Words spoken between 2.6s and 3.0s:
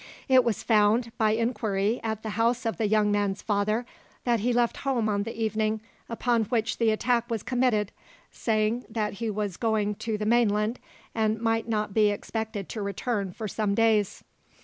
of the